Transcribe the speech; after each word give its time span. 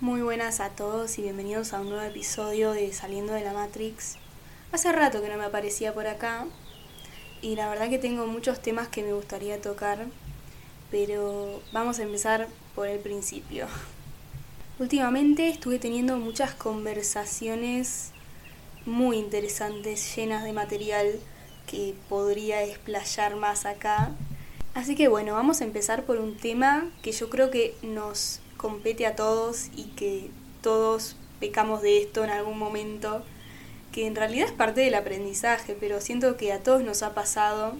Muy 0.00 0.22
buenas 0.22 0.60
a 0.60 0.70
todos 0.70 1.18
y 1.18 1.22
bienvenidos 1.22 1.74
a 1.74 1.80
un 1.82 1.90
nuevo 1.90 2.02
episodio 2.02 2.72
de 2.72 2.90
Saliendo 2.90 3.34
de 3.34 3.44
la 3.44 3.52
Matrix. 3.52 4.16
Hace 4.72 4.92
rato 4.92 5.20
que 5.20 5.28
no 5.28 5.36
me 5.36 5.44
aparecía 5.44 5.92
por 5.92 6.06
acá 6.06 6.46
y 7.42 7.54
la 7.54 7.68
verdad 7.68 7.90
que 7.90 7.98
tengo 7.98 8.26
muchos 8.26 8.62
temas 8.62 8.88
que 8.88 9.02
me 9.02 9.12
gustaría 9.12 9.60
tocar, 9.60 10.06
pero 10.90 11.60
vamos 11.74 11.98
a 11.98 12.04
empezar 12.04 12.48
por 12.74 12.88
el 12.88 12.98
principio. 13.00 13.66
Últimamente 14.78 15.50
estuve 15.50 15.78
teniendo 15.78 16.16
muchas 16.16 16.54
conversaciones 16.54 18.12
muy 18.86 19.18
interesantes, 19.18 20.16
llenas 20.16 20.44
de 20.44 20.54
material 20.54 21.20
que 21.66 21.94
podría 22.08 22.64
explayar 22.64 23.36
más 23.36 23.66
acá. 23.66 24.12
Así 24.72 24.94
que 24.94 25.08
bueno, 25.08 25.34
vamos 25.34 25.60
a 25.60 25.64
empezar 25.64 26.04
por 26.04 26.16
un 26.16 26.38
tema 26.38 26.90
que 27.02 27.12
yo 27.12 27.28
creo 27.28 27.50
que 27.50 27.74
nos 27.82 28.40
compete 28.60 29.06
a 29.06 29.16
todos 29.16 29.68
y 29.74 29.84
que 29.96 30.28
todos 30.60 31.16
pecamos 31.40 31.80
de 31.80 32.02
esto 32.02 32.22
en 32.24 32.30
algún 32.30 32.58
momento, 32.58 33.24
que 33.90 34.06
en 34.06 34.14
realidad 34.14 34.48
es 34.48 34.52
parte 34.52 34.82
del 34.82 34.94
aprendizaje, 34.94 35.74
pero 35.80 36.02
siento 36.02 36.36
que 36.36 36.52
a 36.52 36.62
todos 36.62 36.82
nos 36.82 37.02
ha 37.02 37.14
pasado 37.14 37.72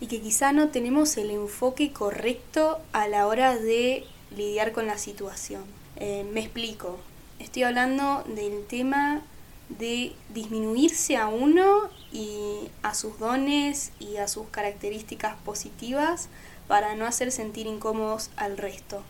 y 0.00 0.06
que 0.06 0.20
quizá 0.20 0.52
no 0.52 0.68
tenemos 0.68 1.16
el 1.16 1.32
enfoque 1.32 1.92
correcto 1.92 2.78
a 2.92 3.08
la 3.08 3.26
hora 3.26 3.56
de 3.56 4.04
lidiar 4.30 4.70
con 4.70 4.86
la 4.86 4.96
situación. 4.96 5.64
Eh, 5.96 6.24
me 6.32 6.38
explico, 6.38 7.00
estoy 7.40 7.64
hablando 7.64 8.22
del 8.28 8.64
tema 8.66 9.22
de 9.68 10.12
disminuirse 10.32 11.16
a 11.16 11.26
uno 11.26 11.90
y 12.12 12.70
a 12.84 12.94
sus 12.94 13.18
dones 13.18 13.90
y 13.98 14.18
a 14.18 14.28
sus 14.28 14.46
características 14.46 15.34
positivas 15.44 16.28
para 16.68 16.94
no 16.94 17.06
hacer 17.06 17.32
sentir 17.32 17.66
incómodos 17.66 18.30
al 18.36 18.56
resto. 18.56 19.02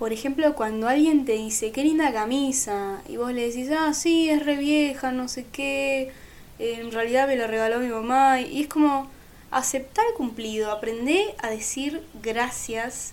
Por 0.00 0.14
ejemplo, 0.14 0.54
cuando 0.54 0.88
alguien 0.88 1.26
te 1.26 1.32
dice, 1.32 1.72
qué 1.72 1.84
linda 1.84 2.10
camisa, 2.10 3.02
y 3.06 3.18
vos 3.18 3.34
le 3.34 3.46
decís, 3.46 3.68
ah, 3.70 3.92
sí, 3.92 4.30
es 4.30 4.46
re 4.46 4.56
vieja, 4.56 5.12
no 5.12 5.28
sé 5.28 5.44
qué, 5.52 6.10
en 6.58 6.90
realidad 6.90 7.28
me 7.28 7.36
lo 7.36 7.46
regaló 7.46 7.80
mi 7.80 7.88
mamá, 7.88 8.40
y 8.40 8.62
es 8.62 8.66
como 8.66 9.10
aceptar 9.50 10.06
el 10.06 10.14
cumplido, 10.14 10.70
aprender 10.70 11.34
a 11.42 11.50
decir 11.50 12.02
gracias 12.22 13.12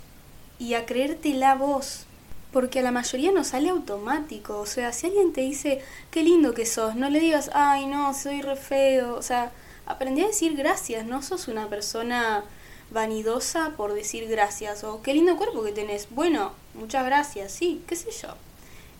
y 0.59 0.75
a 0.75 0.85
creerte 0.85 1.33
la 1.33 1.55
voz, 1.55 2.05
porque 2.53 2.79
a 2.79 2.83
la 2.83 2.91
mayoría 2.93 3.33
nos 3.33 3.47
sale 3.47 3.67
automático, 3.67 4.57
o 4.57 4.65
sea, 4.65 4.93
si 4.93 5.07
alguien 5.07 5.33
te 5.33 5.41
dice, 5.41 5.81
qué 6.09 6.23
lindo 6.23 6.53
que 6.53 6.65
sos, 6.65 6.95
no 6.95 7.09
le 7.09 7.19
digas, 7.19 7.51
ay, 7.53 7.85
no, 7.85 8.13
soy 8.13 8.41
re 8.41 8.55
feo, 8.55 9.13
o 9.15 9.21
sea, 9.21 9.51
aprendí 9.85 10.21
a 10.21 10.27
decir 10.27 10.55
gracias, 10.55 11.05
no 11.05 11.21
sos 11.21 11.49
una 11.49 11.67
persona 11.67 12.45
vanidosa 12.89 13.73
por 13.75 13.93
decir 13.93 14.27
gracias 14.29 14.83
o 14.83 15.01
qué 15.01 15.13
lindo 15.13 15.35
cuerpo 15.37 15.63
que 15.63 15.71
tenés. 15.71 16.07
Bueno, 16.09 16.53
muchas 16.77 17.05
gracias, 17.05 17.51
sí, 17.51 17.83
qué 17.87 17.95
sé 17.95 18.11
yo. 18.11 18.29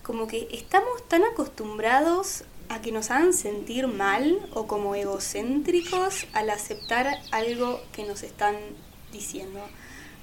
Como 0.03 0.27
que 0.27 0.47
estamos 0.51 1.07
tan 1.07 1.23
acostumbrados 1.23 2.43
a 2.69 2.81
que 2.81 2.91
nos 2.91 3.11
hagan 3.11 3.33
sentir 3.33 3.87
mal 3.87 4.39
o 4.53 4.67
como 4.67 4.95
egocéntricos 4.95 6.27
al 6.33 6.49
aceptar 6.49 7.07
algo 7.31 7.81
que 7.91 8.03
nos 8.03 8.23
están 8.23 8.55
diciendo, 9.11 9.61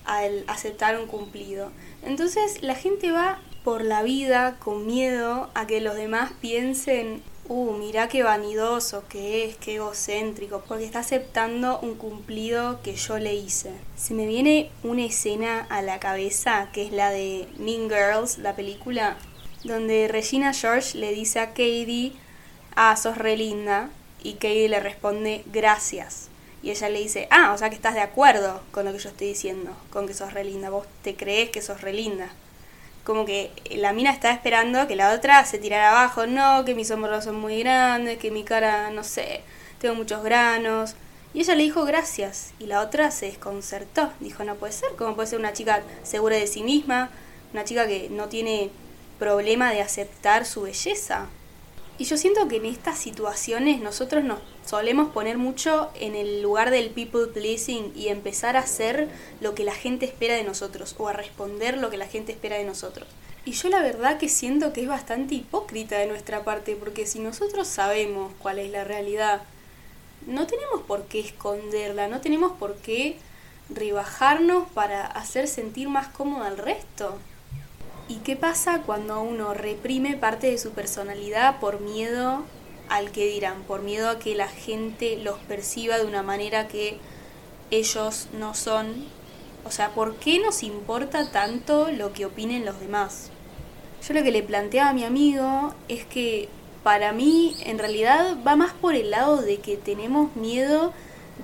al 0.05 0.45
aceptar 0.47 0.99
un 0.99 1.07
cumplido. 1.07 1.71
Entonces 2.03 2.63
la 2.63 2.75
gente 2.75 3.11
va 3.13 3.41
por 3.63 3.83
la 3.83 4.03
vida 4.03 4.59
con 4.59 4.87
miedo 4.87 5.51
a 5.55 5.67
que 5.67 5.81
los 5.81 5.95
demás 5.95 6.33
piensen 6.41 7.23
uh, 7.49 7.73
mira 7.73 8.09
qué 8.09 8.23
vanidoso 8.23 9.05
que 9.09 9.45
es, 9.45 9.57
qué 9.57 9.77
egocéntrico, 9.77 10.63
porque 10.67 10.85
está 10.85 11.01
aceptando 11.01 11.79
un 11.81 11.95
cumplido 11.95 12.81
que 12.83 12.95
yo 12.97 13.19
le 13.19 13.35
hice. 13.35 13.73
Se 13.97 14.15
me 14.15 14.27
viene 14.27 14.71
una 14.83 15.05
escena 15.05 15.67
a 15.71 15.83
la 15.83 16.01
cabeza, 16.01 16.69
que 16.73 16.87
es 16.87 16.93
la 16.93 17.11
de 17.11 17.49
Mean 17.59 17.89
Girls, 17.89 18.39
la 18.39 18.57
película, 18.57 19.17
donde 19.65 20.09
Regina 20.09 20.53
George 20.53 20.99
le 20.99 21.13
dice 21.13 21.41
a 21.41 21.49
Katie, 21.49 22.13
ah, 22.77 22.97
sos 22.97 23.19
re 23.19 23.37
linda, 23.37 23.91
y 24.23 24.35
Katie 24.35 24.69
le 24.69 24.81
responde, 24.81 25.45
gracias. 25.47 26.29
Y 26.63 26.71
ella 26.71 26.89
le 26.89 27.01
dice, 27.01 27.29
ah, 27.31 27.53
o 27.53 27.59
sea 27.59 27.69
que 27.69 27.77
estás 27.77 27.95
de 27.95 28.01
acuerdo 28.01 28.63
con 28.71 28.87
lo 28.87 28.93
que 28.93 28.99
yo 28.99 29.11
estoy 29.11 29.29
diciendo, 29.29 29.71
con 29.91 30.07
que 30.07 30.15
sos 30.15 30.33
re 30.33 30.45
linda, 30.45 30.71
vos 30.71 30.87
te 31.03 31.15
crees 31.15 31.51
que 31.51 31.61
sos 31.61 31.83
re 31.83 31.93
linda 31.93 32.33
como 33.05 33.27
que 33.27 33.51
la 33.71 33.93
mina 33.93 34.11
está 34.11 34.33
esperando 34.33 34.87
que 34.89 34.97
la 34.97 35.13
otra 35.13 35.45
se 35.45 35.59
tirara 35.59 35.91
abajo, 35.91 36.27
no, 36.27 36.65
que 36.65 36.75
mis 36.75 36.91
hombros 36.91 37.25
son 37.25 37.37
muy 37.37 37.61
grandes, 37.61 38.19
que 38.19 38.31
mi 38.31 38.45
cara, 38.45 38.91
no 38.91 39.05
sé, 39.05 39.43
tengo 39.79 39.95
muchos 39.95 40.23
granos. 40.25 40.97
Y 41.35 41.41
ella 41.41 41.55
le 41.55 41.65
dijo 41.65 41.85
gracias, 41.85 42.55
y 42.59 42.67
la 42.67 42.81
otra 42.81 43.11
se 43.11 43.27
desconcertó, 43.27 44.11
dijo, 44.21 44.45
no 44.45 44.55
puede 44.55 44.73
ser, 44.73 44.91
¿cómo 44.97 45.15
puede 45.15 45.29
ser 45.29 45.39
una 45.39 45.53
chica 45.53 45.83
segura 46.03 46.37
de 46.37 46.47
sí 46.47 46.63
misma, 46.63 47.11
una 47.53 47.65
chica 47.65 47.87
que 47.87 48.09
no 48.09 48.29
tiene 48.29 48.71
problema 49.19 49.71
de 49.73 49.83
aceptar 49.83 50.47
su 50.47 50.63
belleza? 50.63 51.27
Y 51.97 52.05
yo 52.05 52.17
siento 52.17 52.49
que 52.49 52.57
en 52.57 52.67
estas 52.67 52.99
situaciones 52.99 53.81
nosotros 53.81 54.25
nos 54.25 54.41
solemos 54.67 55.13
poner 55.13 55.39
mucho 55.39 55.91
en 55.95 56.17
el 56.17 56.43
lugar 56.43 56.71
del 56.71 56.91
people 56.91 57.29
pleasing 57.29 57.93
y 57.95 58.09
empezar 58.09 58.57
a 58.57 58.61
hacer 58.61 59.09
lo 59.41 59.55
que 59.55 59.63
la 59.63 59.75
gente 59.75 60.05
espera 60.05 60.35
de 60.35 60.43
nosotros 60.43 60.97
o 60.99 61.07
a 61.07 61.13
responder 61.13 61.79
lo 61.79 61.91
que 61.91 61.97
la 61.97 62.09
gente 62.09 62.33
espera 62.33 62.57
de 62.57 62.65
nosotros. 62.65 63.07
Y 63.45 63.53
yo 63.53 63.69
la 63.69 63.81
verdad 63.81 64.19
que 64.19 64.29
siento 64.29 64.73
que 64.73 64.83
es 64.83 64.89
bastante 64.89 65.37
hipócrita 65.37 65.99
de 65.99 66.07
nuestra 66.07 66.43
parte 66.43 66.75
porque 66.75 67.07
si 67.07 67.21
nosotros 67.21 67.69
sabemos 67.69 68.33
cuál 68.41 68.59
es 68.59 68.73
la 68.73 68.83
realidad, 68.83 69.43
no 70.27 70.49
tenemos 70.49 70.81
por 70.83 71.05
qué 71.05 71.21
esconderla, 71.21 72.09
no 72.09 72.21
tenemos 72.21 72.53
por 72.53 72.75
qué 72.77 73.19
rebajarnos 73.69 74.69
para 74.71 75.07
hacer 75.07 75.47
sentir 75.47 75.89
más 75.89 76.09
cómodo 76.09 76.43
al 76.43 76.59
resto. 76.59 77.19
¿Y 78.07 78.17
qué 78.17 78.37
pasa 78.37 78.83
cuando 78.83 79.23
uno 79.23 79.55
reprime 79.55 80.17
parte 80.17 80.51
de 80.51 80.59
su 80.59 80.73
personalidad 80.73 81.59
por 81.59 81.81
miedo 81.81 82.45
al 82.89 83.11
que 83.13 83.27
dirán, 83.27 83.63
por 83.63 83.81
miedo 83.81 84.11
a 84.11 84.19
que 84.19 84.35
la 84.35 84.49
gente 84.49 85.17
los 85.17 85.39
perciba 85.39 85.97
de 85.97 86.05
una 86.05 86.23
manera 86.23 86.69
que 86.69 86.99
ellos 87.71 88.29
no 88.39 88.55
son? 88.55 89.07
O 89.65 89.71
sea, 89.71 89.91
¿por 89.91 90.17
qué 90.17 90.39
nos 90.39 90.63
importa 90.63 91.31
tanto 91.31 91.91
lo 91.91 92.13
que 92.13 92.27
opinen 92.27 92.67
los 92.67 92.79
demás? 92.79 93.31
Yo 94.07 94.13
lo 94.13 94.23
que 94.23 94.33
le 94.33 94.43
planteaba 94.43 94.91
a 94.91 94.93
mi 94.93 95.05
amigo 95.05 95.73
es 95.89 96.05
que 96.05 96.51
para 96.83 97.13
mí 97.13 97.57
en 97.65 97.79
realidad 97.79 98.37
va 98.47 98.55
más 98.55 98.75
por 98.75 98.95
el 98.95 99.11
lado 99.11 99.41
de 99.41 99.57
que 99.57 99.79
tenemos 99.79 100.37
miedo 100.37 100.93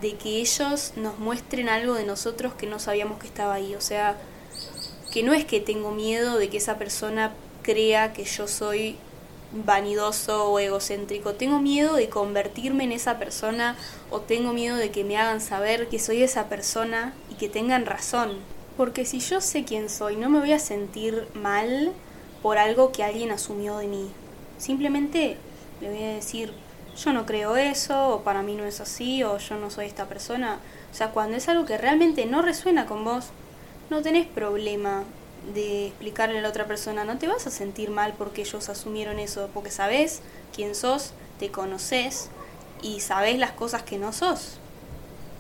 de 0.03 0.17
que 0.17 0.41
ellos 0.41 0.93
nos 0.97 1.19
muestren 1.19 1.71
algo 1.71 1.95
de 1.95 2.05
nosotros 2.05 2.53
que 2.53 2.67
no 2.67 2.79
sabíamos 2.79 3.19
que 3.19 3.27
estaba 3.27 3.55
ahí. 3.55 3.75
O 3.75 3.81
sea, 3.81 4.19
que 5.11 5.23
no 5.23 5.33
es 5.33 5.45
que 5.45 5.61
tengo 5.61 5.91
miedo 5.91 6.39
de 6.39 6.49
que 6.49 6.59
esa 6.59 6.79
persona 6.79 7.33
crea 7.63 8.13
que 8.13 8.25
yo 8.25 8.47
soy 8.47 8.97
vanidoso 9.53 10.51
o 10.51 10.59
egocéntrico, 10.59 11.35
tengo 11.35 11.59
miedo 11.59 11.95
de 11.97 12.09
convertirme 12.09 12.85
en 12.85 12.93
esa 12.93 13.19
persona 13.19 13.77
o 14.11 14.21
tengo 14.21 14.53
miedo 14.53 14.77
de 14.77 14.91
que 14.91 15.05
me 15.05 15.17
hagan 15.17 15.41
saber 15.41 15.89
que 15.89 15.99
soy 15.99 16.23
esa 16.23 16.49
persona 16.49 17.15
y 17.31 17.35
que 17.35 17.49
tengan 17.49 17.87
razón. 17.87 18.39
Porque 18.77 19.05
si 19.05 19.21
yo 19.21 19.41
sé 19.41 19.65
quién 19.65 19.89
soy, 19.89 20.17
no 20.17 20.31
me 20.31 20.39
voy 20.39 20.53
a 20.53 20.59
sentir 20.59 21.27
mal 21.35 21.93
por 22.43 22.59
algo 22.59 22.93
que 22.93 23.05
alguien 23.05 23.31
asumió 23.31 23.79
de 23.79 23.89
mí. 23.89 24.11
Simplemente 24.59 25.37
le 25.81 25.91
voy 25.91 26.03
a 26.05 26.15
decir, 26.15 26.53
yo 26.97 27.13
no 27.13 27.27
creo 27.27 27.57
eso, 27.57 28.09
o 28.09 28.23
para 28.23 28.43
mí 28.43 28.55
no 28.55 28.65
es 28.65 28.81
así, 28.81 29.23
o 29.23 29.39
yo 29.39 29.57
no 29.57 29.71
soy 29.71 29.87
esta 29.87 30.07
persona. 30.07 30.61
O 30.93 30.95
sea, 30.95 31.11
cuando 31.11 31.37
es 31.37 31.49
algo 31.49 31.67
que 31.67 31.77
realmente 31.77 32.25
no 32.27 32.43
resuena 32.43 32.87
con 32.87 33.05
vos, 33.05 33.27
no 33.91 34.03
tenés 34.03 34.27
problema 34.27 35.03
de 35.53 35.89
explicarle 35.89 36.39
a 36.39 36.43
la 36.43 36.49
otra 36.49 36.67
persona, 36.67 37.05
no 37.05 37.19
te 37.19 37.27
vas 37.27 37.47
a 37.47 37.51
sentir 37.51 37.91
mal 37.91 38.15
porque 38.17 38.43
ellos 38.43 38.69
asumieron 38.69 39.19
eso, 39.19 39.51
porque 39.53 39.71
sabes 39.71 40.23
quién 40.55 40.75
sos, 40.75 41.13
te 41.39 41.51
conoces 41.51 42.31
y 42.83 43.01
sabes 43.01 43.39
las 43.39 43.51
cosas 43.51 43.83
que 43.83 43.99
no 43.99 44.13
sos. 44.13 44.59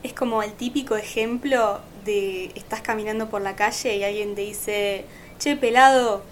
Es 0.03 0.12
como 0.15 0.43
el 0.43 0.55
típico 0.55 0.97
ejemplo 0.97 1.81
de 2.05 2.47
estás 2.56 2.81
caminando 2.81 3.28
por 3.28 3.41
la 3.43 3.55
calle 3.55 3.97
y 3.97 4.03
alguien 4.03 4.34
te 4.34 4.41
dice, 4.41 5.05
che, 5.39 5.56
pelado, 5.56 6.22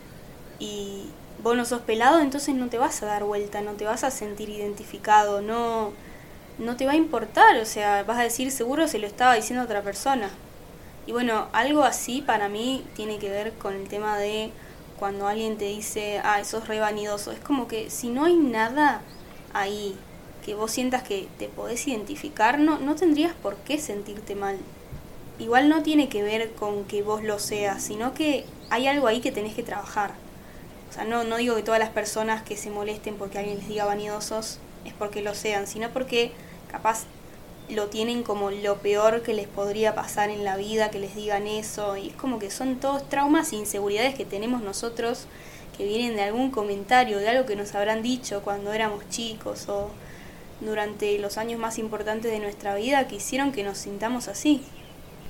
y 0.58 1.04
vos 1.42 1.56
no 1.56 1.64
sos 1.64 1.82
pelado, 1.82 2.20
entonces 2.20 2.54
no 2.54 2.68
te 2.68 2.78
vas 2.78 3.02
a 3.02 3.06
dar 3.06 3.24
vuelta, 3.24 3.60
no 3.60 3.72
te 3.74 3.84
vas 3.84 4.02
a 4.02 4.10
sentir 4.10 4.48
identificado, 4.48 5.40
no, 5.40 5.92
no 6.58 6.76
te 6.76 6.86
va 6.86 6.92
a 6.92 6.96
importar, 6.96 7.58
o 7.58 7.64
sea, 7.64 8.02
vas 8.02 8.18
a 8.18 8.22
decir 8.22 8.50
seguro 8.50 8.88
se 8.88 8.98
lo 8.98 9.06
estaba 9.06 9.34
diciendo 9.34 9.64
otra 9.64 9.82
persona. 9.82 10.30
Y 11.08 11.12
bueno, 11.12 11.48
algo 11.52 11.84
así 11.84 12.20
para 12.20 12.50
mí 12.50 12.84
tiene 12.94 13.18
que 13.18 13.30
ver 13.30 13.54
con 13.54 13.74
el 13.74 13.88
tema 13.88 14.18
de 14.18 14.50
cuando 14.98 15.26
alguien 15.26 15.56
te 15.56 15.64
dice, 15.64 16.20
ah, 16.22 16.44
sos 16.44 16.68
re 16.68 16.80
vanidoso. 16.80 17.32
Es 17.32 17.38
como 17.38 17.66
que 17.66 17.88
si 17.88 18.10
no 18.10 18.26
hay 18.26 18.36
nada 18.36 19.00
ahí 19.54 19.96
que 20.44 20.54
vos 20.54 20.70
sientas 20.70 21.02
que 21.02 21.26
te 21.38 21.48
podés 21.48 21.88
identificar, 21.88 22.58
no, 22.58 22.78
no 22.78 22.94
tendrías 22.94 23.32
por 23.32 23.56
qué 23.56 23.78
sentirte 23.78 24.34
mal. 24.34 24.58
Igual 25.38 25.70
no 25.70 25.82
tiene 25.82 26.10
que 26.10 26.22
ver 26.22 26.52
con 26.52 26.84
que 26.84 27.00
vos 27.00 27.24
lo 27.24 27.38
seas, 27.38 27.82
sino 27.82 28.12
que 28.12 28.44
hay 28.68 28.86
algo 28.86 29.06
ahí 29.06 29.22
que 29.22 29.32
tenés 29.32 29.54
que 29.54 29.62
trabajar. 29.62 30.12
O 30.90 30.92
sea, 30.92 31.04
no, 31.04 31.24
no 31.24 31.38
digo 31.38 31.56
que 31.56 31.62
todas 31.62 31.80
las 31.80 31.88
personas 31.88 32.42
que 32.42 32.58
se 32.58 32.68
molesten 32.68 33.14
porque 33.14 33.38
alguien 33.38 33.56
les 33.56 33.68
diga 33.68 33.86
vanidosos 33.86 34.58
es 34.84 34.92
porque 34.92 35.22
lo 35.22 35.34
sean, 35.34 35.66
sino 35.68 35.88
porque 35.88 36.32
capaz 36.70 37.04
lo 37.68 37.88
tienen 37.88 38.22
como 38.22 38.50
lo 38.50 38.78
peor 38.78 39.22
que 39.22 39.34
les 39.34 39.46
podría 39.46 39.94
pasar 39.94 40.30
en 40.30 40.44
la 40.44 40.56
vida, 40.56 40.90
que 40.90 40.98
les 40.98 41.14
digan 41.14 41.46
eso, 41.46 41.96
y 41.96 42.08
es 42.08 42.14
como 42.14 42.38
que 42.38 42.50
son 42.50 42.76
todos 42.76 43.08
traumas 43.08 43.52
e 43.52 43.56
inseguridades 43.56 44.14
que 44.14 44.24
tenemos 44.24 44.62
nosotros, 44.62 45.26
que 45.76 45.84
vienen 45.84 46.16
de 46.16 46.22
algún 46.22 46.50
comentario, 46.50 47.18
de 47.18 47.28
algo 47.28 47.46
que 47.46 47.56
nos 47.56 47.74
habrán 47.74 48.02
dicho 48.02 48.42
cuando 48.42 48.72
éramos 48.72 49.08
chicos 49.10 49.68
o 49.68 49.90
durante 50.60 51.18
los 51.18 51.38
años 51.38 51.60
más 51.60 51.78
importantes 51.78 52.32
de 52.32 52.40
nuestra 52.40 52.74
vida 52.74 53.06
que 53.06 53.16
hicieron 53.16 53.52
que 53.52 53.62
nos 53.62 53.78
sintamos 53.78 54.26
así 54.26 54.62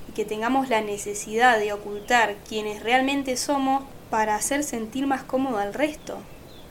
y 0.07 0.11
que 0.13 0.25
tengamos 0.25 0.69
la 0.69 0.81
necesidad 0.81 1.59
de 1.59 1.71
ocultar 1.71 2.35
quienes 2.47 2.81
realmente 2.81 3.37
somos 3.37 3.83
para 4.09 4.35
hacer 4.35 4.63
sentir 4.63 5.05
más 5.05 5.23
cómodo 5.23 5.57
al 5.57 5.73
resto. 5.73 6.17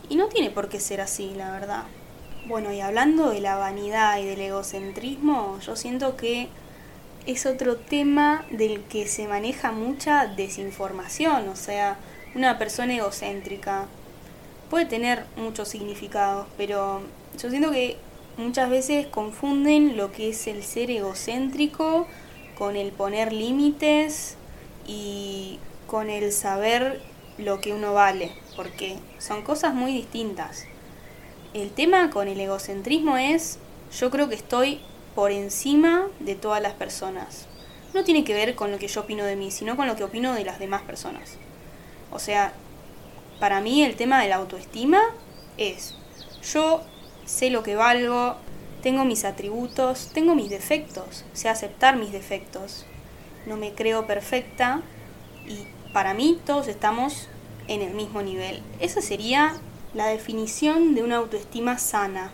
Y 0.09 0.17
no 0.17 0.27
tiene 0.27 0.51
por 0.51 0.69
qué 0.69 0.81
ser 0.81 1.01
así, 1.01 1.35
la 1.37 1.53
verdad. 1.53 1.85
Bueno, 2.47 2.73
y 2.73 2.81
hablando 2.81 3.31
de 3.31 3.41
la 3.41 3.57
vanidad 3.57 4.19
y 4.19 4.25
del 4.25 4.41
egocentrismo, 4.41 5.59
yo 5.61 5.77
siento 5.77 6.17
que 6.17 6.49
es 7.27 7.45
otro 7.45 7.77
tema 7.77 8.47
del 8.51 8.83
que 8.85 9.07
se 9.07 9.29
maneja 9.29 9.71
mucha 9.71 10.27
desinformación, 10.27 11.49
o 11.49 11.57
sea, 11.57 11.99
una 12.35 12.59
persona 12.59 12.95
egocéntrica 12.95 13.87
puede 14.71 14.87
tener 14.87 15.27
muchos 15.37 15.69
significados, 15.69 16.47
pero 16.57 17.03
yo 17.39 17.51
siento 17.51 17.71
que 17.71 17.99
muchas 18.39 18.71
veces 18.71 19.07
confunden 19.07 19.99
lo 19.99 20.11
que 20.13 20.31
es 20.31 20.47
el 20.47 20.63
ser 20.63 20.91
egocéntrico 20.91 22.07
con 22.57 22.77
el 22.77 22.93
poner 22.93 23.33
límites 23.33 24.37
y 24.87 25.59
con 25.87 26.09
el 26.09 26.33
saber 26.33 27.03
lo 27.37 27.61
que 27.61 27.75
uno 27.75 27.93
vale, 27.93 28.33
porque 28.57 28.97
son 29.19 29.43
cosas 29.43 29.75
muy 29.75 29.93
distintas. 29.93 30.65
El 31.55 31.71
tema 31.71 32.11
con 32.11 32.29
el 32.29 32.39
egocentrismo 32.39 33.17
es, 33.17 33.59
yo 33.99 34.11
creo 34.11 34.29
que 34.29 34.35
estoy 34.35 34.81
por 35.15 35.33
encima 35.33 36.07
de 36.21 36.35
todas 36.35 36.61
las 36.61 36.75
personas. 36.75 37.47
No 37.95 38.05
tiene 38.05 38.23
que 38.23 38.35
ver 38.35 38.55
con 38.55 38.71
lo 38.71 38.79
que 38.79 38.87
yo 38.87 39.01
opino 39.01 39.25
de 39.25 39.35
mí, 39.35 39.51
sino 39.51 39.75
con 39.75 39.87
lo 39.87 39.97
que 39.97 40.05
opino 40.05 40.35
de 40.35 40.45
las 40.45 40.59
demás 40.59 40.83
personas. 40.83 41.39
O 42.13 42.19
sea, 42.19 42.53
para 43.41 43.61
mí 43.63 43.83
el 43.83 43.97
tema 43.97 44.21
de 44.21 44.29
la 44.29 44.37
autoestima 44.37 45.01
es, 45.57 45.95
yo 46.53 46.83
sé 47.25 47.49
lo 47.49 47.63
que 47.63 47.77
valgo, 47.77 48.37
tengo 48.83 49.07
mis 49.07 49.25
atributos, 49.25 50.11
tengo 50.13 50.35
mis 50.35 50.51
defectos, 50.51 51.25
sé 51.33 51.49
aceptar 51.49 51.97
mis 51.97 52.13
defectos, 52.13 52.85
no 53.47 53.57
me 53.57 53.73
creo 53.73 54.07
perfecta 54.07 54.83
y 55.47 55.67
para 55.95 56.13
mí 56.13 56.39
todos 56.45 56.69
estamos 56.69 57.29
en 57.69 57.81
el 57.81 57.95
mismo 57.95 58.21
nivel. 58.21 58.63
Esa 58.81 59.01
sería 59.01 59.61
la 59.95 60.07
definición 60.07 60.95
de 60.95 61.03
una 61.03 61.17
autoestima 61.17 61.79
sana. 61.79 62.31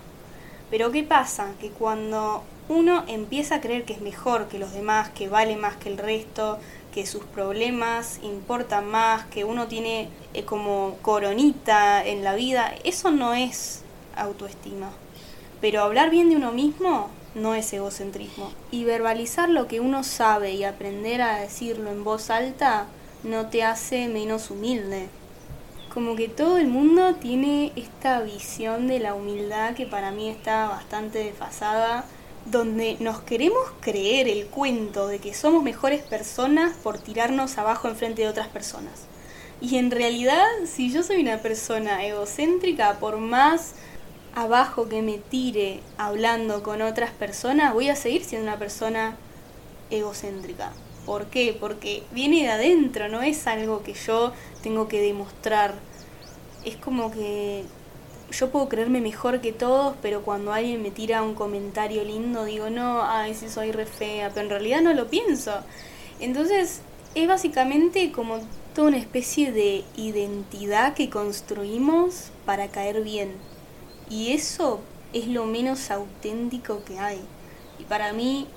Pero 0.71 0.91
¿qué 0.91 1.03
pasa? 1.03 1.53
Que 1.61 1.71
cuando 1.71 2.43
uno 2.69 3.05
empieza 3.07 3.57
a 3.57 3.61
creer 3.61 3.85
que 3.85 3.93
es 3.93 4.01
mejor 4.01 4.49
que 4.49 4.59
los 4.59 4.73
demás, 4.73 5.11
que 5.11 5.29
vale 5.29 5.57
más 5.57 5.77
que 5.77 5.91
el 5.91 5.99
resto, 5.99 6.59
que 6.93 7.07
sus 7.07 7.25
problemas 7.25 8.21
importan 8.23 8.89
más, 8.89 9.27
que 9.27 9.45
uno 9.45 9.67
tiene 9.67 10.09
eh, 10.33 10.45
como 10.45 10.97
coronita 11.03 12.05
en 12.05 12.25
la 12.25 12.35
vida, 12.35 12.73
eso 12.85 13.11
no 13.11 13.35
es 13.35 13.83
autoestima. 14.17 14.91
Pero 15.61 15.83
hablar 15.83 16.11
bien 16.11 16.31
de 16.31 16.37
uno 16.37 16.53
mismo 16.53 17.11
no 17.35 17.55
es 17.55 17.73
egocentrismo. 17.73 18.53
Y 18.71 18.85
verbalizar 18.85 19.49
lo 19.49 19.67
que 19.67 19.81
uno 19.81 20.05
sabe 20.05 20.53
y 20.53 20.65
aprender 20.65 21.21
a 21.21 21.41
decirlo 21.41 21.91
en 21.91 22.05
voz 22.05 22.31
alta 22.31 22.87
no 23.23 23.47
te 23.47 23.63
hace 23.65 24.09
menos 24.09 24.51
humilde. 24.51 25.09
Como 25.95 26.17
que 26.17 26.29
todo 26.29 26.59
el 26.59 26.67
mundo 26.67 27.15
tiene 27.15 27.71
esta 27.77 28.21
visión 28.21 28.89
de 28.89 28.99
la 28.99 29.15
humildad 29.15 29.77
que 29.77 29.87
para 29.87 30.11
mí 30.11 30.29
está 30.29 30.67
bastante 30.67 31.21
desfasada 31.21 32.05
donde 32.47 32.97
nos 32.99 33.21
queremos 33.21 33.63
creer 33.81 34.27
el 34.27 34.47
cuento 34.47 35.07
de 35.07 35.21
que 35.21 35.35
somos 35.35 35.63
mejores 35.63 36.03
personas 36.03 36.77
por 36.83 36.99
tirarnos 36.99 37.59
abajo 37.59 37.87
en 37.87 37.95
frente 37.95 38.23
de 38.23 38.29
otras 38.29 38.49
personas. 38.49 39.07
Y 39.61 39.77
en 39.77 39.93
realidad, 39.93 40.45
si 40.67 40.91
yo 40.91 41.05
soy 41.05 41.23
una 41.23 41.39
persona 41.39 42.05
egocéntrica, 42.05 42.99
por 42.99 43.19
más 43.19 43.75
abajo 44.35 44.89
que 44.89 45.01
me 45.01 45.19
tire 45.19 45.81
hablando 45.97 46.65
con 46.65 46.83
otras 46.83 47.13
personas, 47.13 47.73
voy 47.73 47.89
a 47.89 47.95
seguir 47.95 48.25
siendo 48.25 48.49
una 48.49 48.59
persona 48.59 49.17
egocéntrica. 49.91 50.73
¿Por 51.07 51.27
qué? 51.27 51.57
Porque 51.59 52.03
viene 52.13 52.43
de 52.43 52.51
adentro, 52.51 53.09
no 53.09 53.23
es 53.23 53.47
algo 53.47 53.83
que 53.83 53.95
yo 53.95 54.33
tengo 54.63 54.89
que 54.89 55.01
demostrar. 55.01 55.75
Es 56.65 56.77
como 56.77 57.11
que 57.11 57.65
yo 58.31 58.51
puedo 58.51 58.69
creerme 58.69 59.01
mejor 59.01 59.41
que 59.41 59.53
todos, 59.53 59.97
pero 60.01 60.23
cuando 60.23 60.53
alguien 60.53 60.83
me 60.83 60.91
tira 60.91 61.23
un 61.23 61.35
comentario 61.35 62.05
lindo, 62.05 62.45
digo, 62.45 62.71
no, 62.71 63.03
ay, 63.03 63.35
sí 63.35 63.49
soy 63.49 63.71
re 63.71 63.87
fea, 63.87 64.31
pero 64.31 64.47
en 64.47 64.51
realidad 64.51 64.81
no 64.81 64.93
lo 64.95 65.09
pienso. 65.09 65.53
Entonces, 66.21 66.81
es 67.15 67.29
básicamente 67.29 68.11
como 68.13 68.39
toda 68.75 68.89
una 68.89 68.97
especie 68.97 69.53
de 69.53 69.85
identidad 69.97 70.95
que 70.95 71.11
construimos 71.11 72.31
para 72.45 72.69
caer 72.69 73.03
bien. 73.03 73.33
Y 74.11 74.33
eso 74.33 74.81
es 75.13 75.29
lo 75.29 75.47
menos 75.47 75.91
auténtico 75.91 76.83
que 76.85 76.99
hay. 76.99 77.21
Y 77.79 77.85
para 77.85 78.13
mí, 78.13 78.49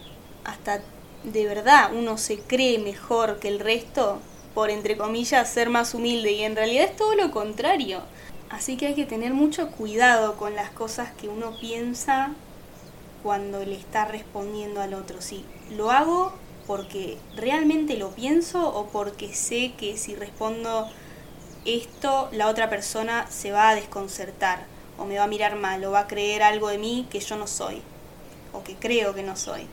hasta 0.44 0.82
de 1.32 1.46
verdad 1.46 1.92
uno 1.94 2.18
se 2.18 2.40
cree 2.40 2.80
mejor 2.80 3.40
que 3.40 3.48
el 3.48 3.60
resto 3.60 4.20
por, 4.54 4.70
entre 4.70 4.98
comillas, 4.98 5.50
ser 5.50 5.70
más 5.70 5.94
humilde. 5.94 6.32
Y 6.32 6.44
en 6.44 6.56
realidad 6.56 6.86
es 6.86 6.96
todo 6.96 7.16
lo 7.16 7.32
contrario 7.32 8.02
Así 8.50 8.78
que 8.78 8.88
hay 8.88 8.96
que 8.96 9.06
tener 9.06 9.34
mucho 9.34 9.72
cuidado 9.72 10.38
con 10.38 10.56
las 10.56 10.70
cosas 10.70 11.12
que 11.12 11.28
uno 11.28 11.58
piensa 11.60 12.32
cuando 13.22 13.64
le 13.66 13.76
está 13.76 14.06
respondiendo 14.06 14.82
al 14.82 14.94
otro. 14.94 15.22
Si 15.22 15.44
lo 15.72 15.92
hago 15.92 16.34
porque 16.66 17.18
realmente 17.36 17.98
lo 17.98 18.12
pienso 18.12 18.70
o 18.70 18.88
porque 18.88 19.34
sé 19.34 19.74
que 19.78 19.98
si 19.98 20.16
respondo 20.16 20.88
esto 21.66 22.30
la 22.32 22.48
otra 22.48 22.70
persona 22.70 23.28
se 23.30 23.52
va 23.52 23.70
a 23.70 23.76
desconcertar 23.76 24.66
o 24.98 25.06
me 25.06 25.18
va 25.18 25.26
a 25.26 25.28
mirar 25.28 25.58
mal 25.58 25.84
o 25.84 25.92
va 25.92 26.02
a 26.02 26.08
creer 26.08 26.42
algo 26.42 26.70
de 26.70 26.78
mí 26.78 27.06
que 27.10 27.20
yo 27.20 27.36
no 27.36 27.48
soy 27.48 27.82
o 28.54 28.64
que 28.64 28.76
creo 28.76 29.14
que 29.14 29.24
no 29.24 29.36
soy. 29.36 29.68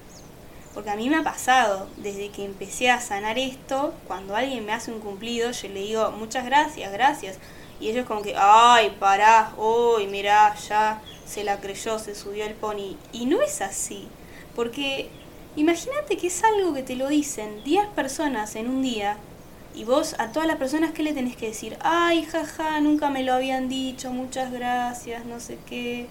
Porque 0.75 0.91
a 0.91 0.97
mí 0.97 1.09
me 1.09 1.17
ha 1.17 1.23
pasado, 1.23 1.89
desde 1.97 2.31
que 2.31 2.45
empecé 2.45 2.91
a 2.91 3.01
sanar 3.01 3.39
esto, 3.39 3.95
cuando 4.09 4.35
alguien 4.35 4.67
me 4.67 4.73
hace 4.73 4.93
un 4.93 5.01
cumplido, 5.01 5.51
yo 5.53 5.69
le 5.69 5.81
digo 5.81 6.11
muchas 6.11 6.45
gracias, 6.45 6.93
gracias 6.93 7.39
y 7.81 7.91
ellos 7.91 8.07
como 8.07 8.23
que, 8.23 8.35
ay, 8.37 8.97
pará, 8.99 9.53
uy, 9.57 10.07
mirá, 10.07 10.55
ya 10.69 11.03
se 11.27 11.45
la 11.45 11.61
creyó, 11.61 11.99
se 11.99 12.15
subió 12.15 12.45
el 12.45 12.55
pony. 12.55 12.97
Y 13.13 13.27
no 13.27 13.43
es 13.43 13.61
así, 13.61 14.09
porque 14.55 15.11
imagínate 15.57 16.17
que 16.17 16.29
es 16.29 16.43
algo 16.45 16.73
que 16.73 16.83
te 16.83 16.97
lo 16.97 17.09
dicen 17.09 17.63
10 17.65 17.89
personas 17.89 18.57
en 18.57 18.69
un 18.69 18.83
día 18.83 19.19
y 19.75 19.85
vos 19.85 20.15
a 20.19 20.31
todas 20.31 20.47
las 20.47 20.57
personas 20.57 20.93
que 20.93 21.03
le 21.03 21.13
tenés 21.13 21.37
que 21.37 21.49
decir, 21.49 21.77
ay, 21.81 22.25
jaja, 22.25 22.81
nunca 22.81 23.11
me 23.11 23.25
lo 23.25 23.35
habían 23.35 23.69
dicho, 23.69 24.11
muchas 24.13 24.53
gracias, 24.53 25.25
no 25.25 25.41
sé 25.41 25.59
qué. 25.67 26.07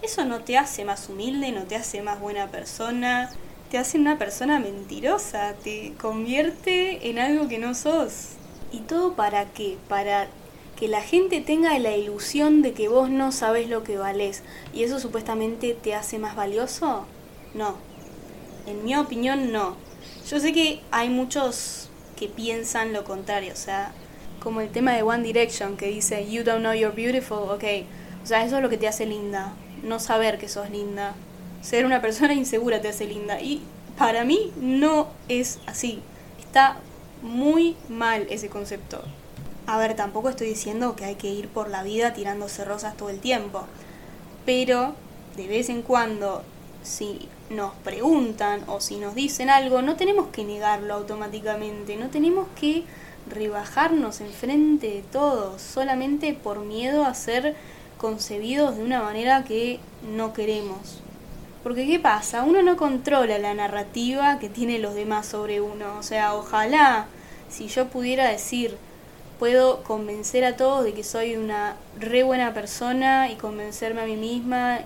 Eso 0.00 0.24
no 0.24 0.40
te 0.40 0.58
hace 0.58 0.84
más 0.84 1.08
humilde, 1.08 1.52
no 1.52 1.64
te 1.64 1.76
hace 1.76 2.02
más 2.02 2.18
buena 2.18 2.48
persona, 2.48 3.30
te 3.72 3.78
hace 3.78 3.96
una 3.96 4.18
persona 4.18 4.58
mentirosa, 4.58 5.54
te 5.54 5.94
convierte 5.98 7.08
en 7.08 7.18
algo 7.18 7.48
que 7.48 7.56
no 7.56 7.74
sos. 7.74 8.32
¿Y 8.70 8.80
todo 8.80 9.14
para 9.14 9.46
qué? 9.46 9.78
Para 9.88 10.28
que 10.76 10.88
la 10.88 11.00
gente 11.00 11.40
tenga 11.40 11.78
la 11.78 11.96
ilusión 11.96 12.60
de 12.60 12.74
que 12.74 12.88
vos 12.88 13.08
no 13.08 13.32
sabes 13.32 13.70
lo 13.70 13.82
que 13.82 13.96
valés 13.96 14.42
y 14.74 14.82
eso 14.82 15.00
supuestamente 15.00 15.72
te 15.72 15.94
hace 15.94 16.18
más 16.18 16.36
valioso? 16.36 17.06
No. 17.54 17.76
En 18.66 18.84
mi 18.84 18.94
opinión, 18.94 19.52
no. 19.52 19.76
Yo 20.28 20.38
sé 20.38 20.52
que 20.52 20.82
hay 20.90 21.08
muchos 21.08 21.88
que 22.14 22.28
piensan 22.28 22.92
lo 22.92 23.04
contrario, 23.04 23.54
o 23.54 23.56
sea, 23.56 23.94
como 24.42 24.60
el 24.60 24.68
tema 24.68 24.92
de 24.92 25.02
One 25.02 25.22
Direction 25.22 25.78
que 25.78 25.86
dice, 25.86 26.30
You 26.30 26.44
don't 26.44 26.60
know 26.60 26.74
you're 26.74 26.94
beautiful, 26.94 27.48
ok. 27.48 27.64
O 28.22 28.26
sea, 28.26 28.44
eso 28.44 28.56
es 28.56 28.62
lo 28.62 28.68
que 28.68 28.76
te 28.76 28.86
hace 28.86 29.06
linda, 29.06 29.54
no 29.82 29.98
saber 29.98 30.36
que 30.36 30.50
sos 30.50 30.68
linda. 30.68 31.14
Ser 31.62 31.86
una 31.86 32.02
persona 32.02 32.34
insegura 32.34 32.82
te 32.82 32.88
hace 32.88 33.06
linda. 33.06 33.40
Y 33.40 33.62
para 33.96 34.24
mí 34.24 34.52
no 34.60 35.08
es 35.28 35.58
así. 35.66 36.00
Está 36.38 36.76
muy 37.22 37.76
mal 37.88 38.26
ese 38.28 38.48
concepto. 38.48 39.02
A 39.66 39.78
ver, 39.78 39.94
tampoco 39.94 40.28
estoy 40.28 40.48
diciendo 40.48 40.96
que 40.96 41.04
hay 41.04 41.14
que 41.14 41.30
ir 41.30 41.48
por 41.48 41.70
la 41.70 41.82
vida 41.82 42.12
tirándose 42.12 42.64
rosas 42.64 42.96
todo 42.96 43.10
el 43.10 43.20
tiempo, 43.20 43.62
pero 44.44 44.94
de 45.36 45.46
vez 45.46 45.68
en 45.68 45.82
cuando, 45.82 46.42
si 46.82 47.28
nos 47.48 47.72
preguntan 47.84 48.64
o 48.66 48.80
si 48.80 48.96
nos 48.96 49.14
dicen 49.14 49.50
algo, 49.50 49.80
no 49.80 49.94
tenemos 49.94 50.28
que 50.28 50.44
negarlo 50.44 50.94
automáticamente, 50.94 51.96
no 51.96 52.08
tenemos 52.10 52.48
que 52.60 52.82
rebajarnos 53.30 54.20
enfrente 54.20 54.88
de 54.88 55.02
todos, 55.02 55.62
solamente 55.62 56.34
por 56.34 56.60
miedo 56.60 57.04
a 57.04 57.14
ser 57.14 57.54
concebidos 57.98 58.76
de 58.76 58.82
una 58.82 59.00
manera 59.00 59.44
que 59.44 59.78
no 60.16 60.32
queremos. 60.32 61.01
Porque 61.62 61.86
¿qué 61.86 62.00
pasa? 62.00 62.42
Uno 62.42 62.62
no 62.62 62.76
controla 62.76 63.38
la 63.38 63.54
narrativa 63.54 64.38
que 64.38 64.48
tienen 64.48 64.82
los 64.82 64.94
demás 64.94 65.26
sobre 65.26 65.60
uno. 65.60 65.96
O 65.98 66.02
sea, 66.02 66.34
ojalá 66.34 67.06
si 67.48 67.68
yo 67.68 67.88
pudiera 67.88 68.28
decir, 68.28 68.76
puedo 69.38 69.82
convencer 69.84 70.44
a 70.44 70.56
todos 70.56 70.84
de 70.84 70.92
que 70.92 71.04
soy 71.04 71.36
una 71.36 71.76
re 71.98 72.22
buena 72.22 72.52
persona 72.54 73.30
y 73.30 73.36
convencerme 73.36 74.00
a 74.00 74.06
mí 74.06 74.16
misma. 74.16 74.80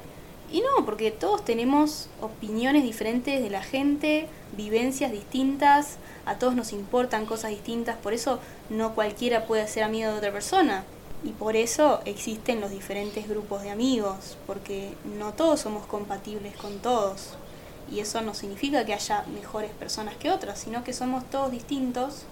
Y 0.52 0.61
no, 0.61 0.85
porque 0.85 1.11
todos 1.11 1.45
tenemos 1.45 2.09
opiniones 2.21 2.83
diferentes 2.83 3.42
de 3.42 3.50
la 3.50 3.62
gente, 3.62 4.28
vivencias 4.56 5.12
distintas, 5.12 5.97
a 6.25 6.37
todos 6.38 6.54
nos 6.54 6.73
importan 6.73 7.26
cosas 7.26 7.50
distintas, 7.50 7.97
por 7.97 8.12
eso 8.12 8.38
no 8.68 8.95
cualquiera 8.95 9.47
puede 9.47 9.66
ser 9.66 9.83
amigo 9.83 10.11
de 10.11 10.18
otra 10.18 10.33
persona. 10.33 10.85
Y 11.25 11.30
por 11.30 11.56
eso 11.56 12.00
existen 12.04 12.61
los 12.61 12.70
diferentes 12.70 13.28
grupos 13.28 13.62
de 13.62 13.70
amigos, 13.70 14.37
porque 14.46 14.92
no 15.18 15.32
todos 15.32 15.61
somos 15.61 15.87
compatibles 15.87 16.56
con 16.56 16.78
todos. 16.78 17.30
Y 17.90 18.00
eso 18.00 18.20
no 18.20 18.35
significa 18.35 18.85
que 18.85 18.94
haya 18.94 19.25
mejores 19.35 19.70
personas 19.70 20.16
que 20.16 20.30
otras, 20.30 20.58
sino 20.58 20.85
que 20.85 20.92
somos 20.92 21.25
todos 21.30 21.50
distintos. 21.50 22.23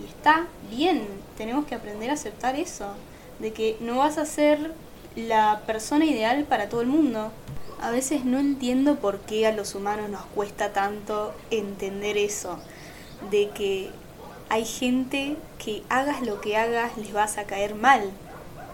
Y 0.00 0.06
está 0.06 0.46
bien, 0.70 1.06
tenemos 1.36 1.66
que 1.66 1.74
aprender 1.74 2.10
a 2.10 2.14
aceptar 2.14 2.56
eso, 2.56 2.92
de 3.38 3.52
que 3.52 3.76
no 3.80 3.98
vas 3.98 4.18
a 4.18 4.26
ser 4.26 4.72
la 5.16 5.62
persona 5.66 6.04
ideal 6.04 6.44
para 6.44 6.68
todo 6.68 6.82
el 6.82 6.86
mundo. 6.86 7.32
A 7.80 7.90
veces 7.90 8.24
no 8.24 8.38
entiendo 8.38 8.96
por 8.96 9.20
qué 9.20 9.46
a 9.46 9.52
los 9.52 9.74
humanos 9.74 10.10
nos 10.10 10.24
cuesta 10.26 10.72
tanto 10.72 11.32
entender 11.50 12.16
eso, 12.18 12.58
de 13.30 13.48
que 13.50 13.90
hay 14.50 14.64
gente 14.64 15.36
que 15.64 15.84
hagas 15.88 16.22
lo 16.22 16.40
que 16.40 16.56
hagas 16.56 16.96
les 16.96 17.12
vas 17.12 17.38
a 17.38 17.44
caer 17.44 17.76
mal. 17.76 18.10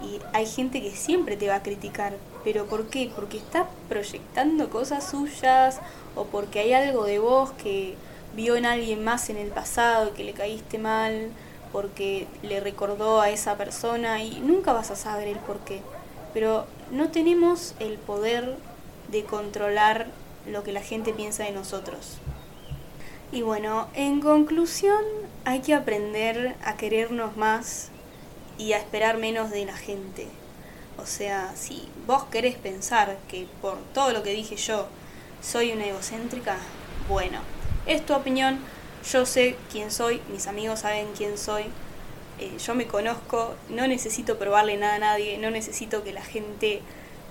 Y 0.03 0.21
hay 0.33 0.47
gente 0.47 0.83
que 0.83 0.91
siempre 0.91 1.37
te 1.37 1.49
va 1.49 1.57
a 1.57 1.63
criticar. 1.63 2.15
¿Pero 2.45 2.67
por 2.67 2.89
qué? 2.89 3.11
Porque 3.15 3.37
está 3.37 3.69
proyectando 3.89 4.71
cosas 4.71 5.11
suyas 5.11 5.81
o 6.15 6.25
porque 6.25 6.61
hay 6.61 6.73
algo 6.73 7.05
de 7.05 7.19
vos 7.19 7.51
que 7.63 7.95
vio 8.35 8.57
en 8.57 8.65
alguien 8.65 9.05
más 9.05 9.29
en 9.29 9.37
el 9.37 9.49
pasado 9.49 10.09
y 10.09 10.13
que 10.13 10.25
le 10.25 10.33
caíste 10.33 10.79
mal, 10.79 11.31
porque 11.73 12.27
le 12.43 12.61
recordó 12.61 13.21
a 13.21 13.31
esa 13.31 13.57
persona 13.57 14.23
y 14.23 14.41
nunca 14.41 14.73
vas 14.73 14.91
a 14.91 14.97
saber 14.97 15.29
el 15.29 15.39
por 15.39 15.59
qué. 15.61 15.83
Pero 16.33 16.67
no 16.91 17.11
tenemos 17.11 17.75
el 17.81 17.99
poder 17.99 18.57
de 19.11 19.25
controlar 19.25 20.07
lo 20.47 20.63
que 20.63 20.73
la 20.73 20.83
gente 20.83 21.13
piensa 21.13 21.45
de 21.45 21.53
nosotros. 21.53 22.19
Y 23.33 23.43
bueno, 23.43 23.89
en 23.95 24.21
conclusión, 24.21 25.03
hay 25.45 25.61
que 25.61 25.75
aprender 25.75 26.55
a 26.65 26.77
querernos 26.77 27.37
más 27.37 27.89
y 28.57 28.73
a 28.73 28.79
esperar 28.79 29.19
menos 29.19 29.51
de 29.51 29.65
la 29.67 29.77
gente. 29.77 30.29
O 30.99 31.07
sea, 31.07 31.53
si 31.57 31.89
vos 32.07 32.25
querés 32.25 32.57
pensar 32.57 33.19
que 33.29 33.47
por 33.61 33.79
todo 33.93 34.13
lo 34.13 34.23
que 34.23 34.31
dije 34.31 34.57
yo 34.57 34.87
soy 35.43 35.73
una 35.73 35.87
egocéntrica, 35.87 36.57
bueno, 37.09 37.41
es 37.87 38.05
tu 38.07 38.15
opinión, 38.15 38.61
yo 39.11 39.27
sé 39.27 39.57
quién 39.71 39.91
soy, 39.91 40.21
mis 40.33 40.47
amigos 40.47 40.81
saben 40.81 41.09
quién 41.17 41.37
soy, 41.37 41.65
eh, 42.39 42.57
yo 42.65 42.75
me 42.75 42.87
conozco, 42.87 43.55
no 43.69 43.87
necesito 43.87 44.39
probarle 44.39 44.77
nada 44.77 44.95
a 44.95 44.99
nadie, 44.99 45.39
no 45.39 45.51
necesito 45.51 46.03
que 46.03 46.13
la 46.13 46.23
gente 46.23 46.81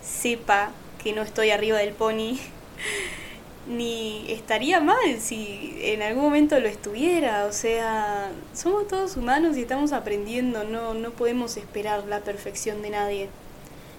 sepa 0.01 0.71
que 1.03 1.13
no 1.13 1.21
estoy 1.21 1.51
arriba 1.51 1.77
del 1.79 1.93
pony. 1.93 2.37
ni 3.67 4.25
estaría 4.31 4.79
mal 4.79 5.19
si 5.19 5.75
en 5.81 6.01
algún 6.01 6.23
momento 6.23 6.59
lo 6.59 6.67
estuviera. 6.67 7.45
O 7.45 7.51
sea, 7.51 8.31
somos 8.53 8.87
todos 8.87 9.17
humanos 9.17 9.57
y 9.57 9.61
estamos 9.61 9.91
aprendiendo, 9.91 10.63
no, 10.63 10.93
no 10.93 11.11
podemos 11.11 11.57
esperar 11.57 12.05
la 12.05 12.21
perfección 12.21 12.81
de 12.81 12.91
nadie. 12.91 13.29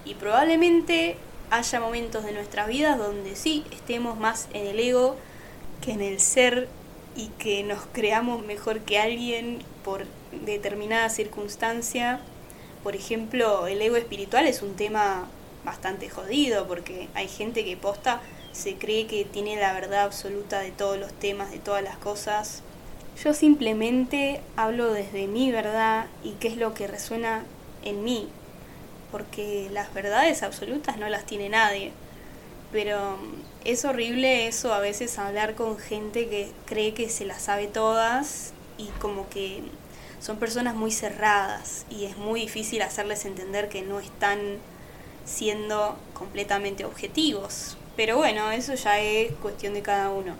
Y 0.05 0.15
probablemente 0.15 1.17
haya 1.49 1.79
momentos 1.79 2.23
de 2.25 2.33
nuestras 2.33 2.67
vidas 2.67 2.97
donde 2.97 3.35
sí 3.35 3.63
estemos 3.71 4.19
más 4.19 4.47
en 4.53 4.67
el 4.67 4.79
ego 4.79 5.15
que 5.81 5.91
en 5.91 6.01
el 6.01 6.19
ser 6.19 6.67
y 7.15 7.27
que 7.39 7.63
nos 7.63 7.81
creamos 7.91 8.45
mejor 8.45 8.81
que 8.81 8.99
alguien 8.99 9.59
por 9.83 10.05
determinada 10.45 11.09
circunstancia. 11.09 12.19
Por 12.83 12.95
ejemplo, 12.95 13.67
el 13.67 13.81
ego 13.81 13.95
espiritual 13.95 14.47
es 14.47 14.61
un 14.61 14.75
tema 14.75 15.27
bastante 15.65 16.09
jodido 16.09 16.67
porque 16.67 17.09
hay 17.13 17.27
gente 17.27 17.65
que 17.65 17.75
posta 17.75 18.21
se 18.51 18.75
cree 18.75 19.07
que 19.07 19.25
tiene 19.25 19.55
la 19.55 19.73
verdad 19.73 20.01
absoluta 20.01 20.59
de 20.59 20.71
todos 20.71 20.97
los 20.97 21.13
temas, 21.13 21.51
de 21.51 21.59
todas 21.59 21.83
las 21.83 21.97
cosas. 21.97 22.63
Yo 23.23 23.33
simplemente 23.33 24.41
hablo 24.55 24.93
desde 24.93 25.27
mi 25.27 25.51
verdad 25.51 26.07
y 26.23 26.31
qué 26.33 26.47
es 26.49 26.57
lo 26.57 26.73
que 26.73 26.87
resuena 26.87 27.43
en 27.83 28.03
mí, 28.03 28.29
porque 29.11 29.69
las 29.71 29.93
verdades 29.93 30.43
absolutas 30.43 30.97
no 30.97 31.09
las 31.09 31.25
tiene 31.25 31.49
nadie. 31.49 31.91
Pero 32.71 33.17
es 33.63 33.85
horrible 33.85 34.47
eso 34.47 34.73
a 34.73 34.79
veces 34.79 35.17
hablar 35.19 35.55
con 35.55 35.77
gente 35.77 36.27
que 36.27 36.51
cree 36.65 36.93
que 36.93 37.09
se 37.09 37.25
las 37.25 37.41
sabe 37.41 37.67
todas 37.67 38.53
y 38.77 38.87
como 38.99 39.29
que 39.29 39.63
son 40.19 40.37
personas 40.37 40.75
muy 40.75 40.91
cerradas 40.91 41.85
y 41.89 42.05
es 42.05 42.17
muy 42.17 42.41
difícil 42.41 42.81
hacerles 42.81 43.25
entender 43.25 43.69
que 43.69 43.81
no 43.81 43.99
están 43.99 44.57
siendo 45.25 45.97
completamente 46.13 46.85
objetivos. 46.85 47.77
Pero 47.97 48.15
bueno, 48.15 48.51
eso 48.51 48.75
ya 48.75 48.99
es 48.99 49.33
cuestión 49.41 49.73
de 49.73 49.81
cada 49.81 50.11
uno. 50.11 50.35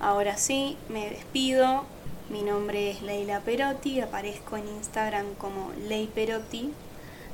Ahora 0.00 0.36
sí, 0.36 0.76
me 0.88 1.08
despido. 1.08 1.84
Mi 2.28 2.42
nombre 2.42 2.90
es 2.90 3.00
Leila 3.00 3.40
Perotti, 3.40 4.00
aparezco 4.00 4.56
en 4.56 4.66
Instagram 4.66 5.34
como 5.38 5.70
Ley 5.86 6.10
Perotti. 6.12 6.72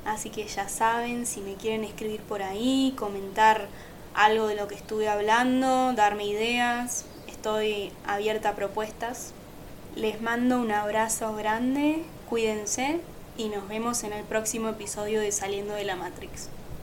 Así 0.04 0.28
que 0.28 0.46
ya 0.46 0.68
saben, 0.68 1.24
si 1.24 1.40
me 1.40 1.54
quieren 1.54 1.84
escribir 1.84 2.20
por 2.20 2.42
ahí, 2.42 2.92
comentar 2.98 3.68
algo 4.14 4.46
de 4.46 4.56
lo 4.56 4.68
que 4.68 4.74
estuve 4.74 5.08
hablando, 5.08 5.94
darme 5.94 6.26
ideas, 6.26 7.06
estoy 7.26 7.92
abierta 8.06 8.50
a 8.50 8.56
propuestas. 8.56 9.32
Les 9.96 10.20
mando 10.20 10.60
un 10.60 10.70
abrazo 10.70 11.34
grande, 11.34 12.02
cuídense 12.28 13.00
y 13.38 13.48
nos 13.48 13.66
vemos 13.68 14.04
en 14.04 14.12
el 14.12 14.24
próximo 14.24 14.68
episodio 14.68 15.20
de 15.20 15.32
Saliendo 15.32 15.72
de 15.72 15.84
la 15.84 15.96
Matrix. 15.96 16.50